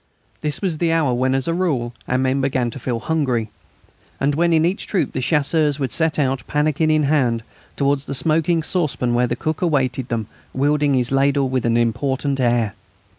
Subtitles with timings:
[0.39, 3.51] This was the hour when as a rule our men began to feel hungry,
[4.19, 7.43] and when in each troop the Chasseurs would set out, pannikin in hand,
[7.75, 10.25] towards the smoking saucepan where the cook awaited them
[10.55, 12.73] wielding his ladle with an important air.